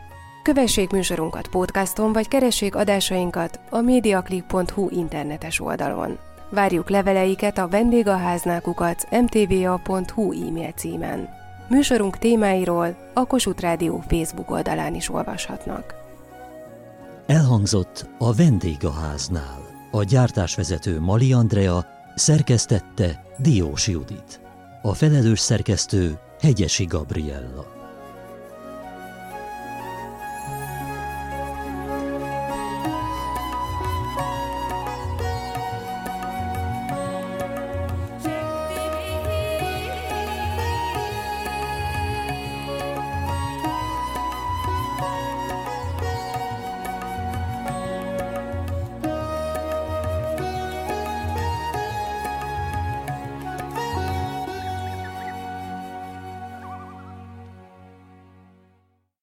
Kövessék 0.42 0.90
műsorunkat 0.90 1.48
podcaston, 1.48 2.12
vagy 2.12 2.28
keressék 2.28 2.74
adásainkat 2.74 3.60
a 3.70 3.80
mediaclick.hu 3.80 4.88
internetes 4.90 5.60
oldalon. 5.60 6.18
Várjuk 6.50 6.90
leveleiket 6.90 7.58
a 7.58 7.68
vendégháználkukat 7.68 9.08
mtva.hu 9.10 10.48
e-mail 10.48 10.72
címen. 10.72 11.28
Műsorunk 11.68 12.18
témáiról 12.18 12.96
a 13.14 13.24
Kossuth 13.26 13.62
Rádió 13.62 14.02
Facebook 14.08 14.50
oldalán 14.50 14.94
is 14.94 15.10
olvashatnak. 15.10 15.94
Elhangzott 17.26 18.08
a 18.18 18.34
vendégháznál. 18.34 19.62
A 19.90 20.02
gyártásvezető 20.02 21.00
Mali 21.00 21.32
Andrea 21.32 21.86
szerkesztette 22.14 23.22
Diós 23.38 23.88
Judit. 23.88 24.43
A 24.86 24.94
felelős 24.94 25.40
szerkesztő 25.40 26.18
Hegyesi 26.40 26.84
Gabriella. 26.84 27.83